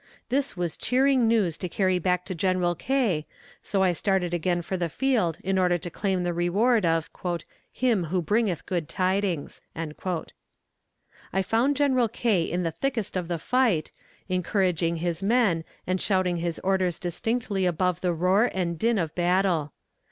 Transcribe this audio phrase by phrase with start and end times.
[0.29, 3.27] This was cheering news to carry back to General K.,
[3.61, 7.11] so I started again for the field in order to claim the reward of
[7.71, 12.41] "him who bringeth good tidings." I found General K.
[12.41, 13.91] in the thickest of the fight,
[14.27, 19.71] encouraging his men and shouting his orders distinctly above the roar and din of battle.